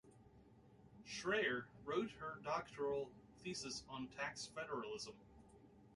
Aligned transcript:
Schreyer 1.05 1.67
wrote 1.85 2.09
her 2.19 2.39
doctoral 2.43 3.11
thesis 3.43 3.83
on 3.87 4.07
tax 4.07 4.47
federalism. 4.47 5.13